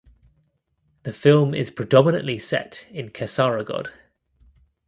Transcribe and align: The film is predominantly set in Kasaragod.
The 1.03 1.13
film 1.13 1.53
is 1.53 1.69
predominantly 1.69 2.39
set 2.39 2.87
in 2.89 3.09
Kasaragod. 3.09 3.89